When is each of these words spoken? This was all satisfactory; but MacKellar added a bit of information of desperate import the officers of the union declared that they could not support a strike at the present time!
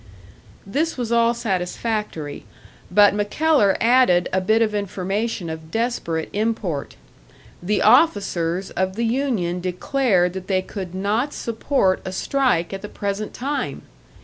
This 0.65 0.97
was 0.97 1.11
all 1.11 1.35
satisfactory; 1.35 2.45
but 2.89 3.13
MacKellar 3.13 3.77
added 3.79 4.29
a 4.33 4.41
bit 4.41 4.63
of 4.63 4.73
information 4.73 5.47
of 5.47 5.69
desperate 5.69 6.29
import 6.33 6.95
the 7.61 7.83
officers 7.83 8.71
of 8.71 8.95
the 8.95 9.05
union 9.05 9.61
declared 9.61 10.33
that 10.33 10.47
they 10.47 10.63
could 10.63 10.95
not 10.95 11.33
support 11.35 12.01
a 12.03 12.11
strike 12.11 12.73
at 12.73 12.81
the 12.81 12.89
present 12.89 13.35
time! 13.35 13.83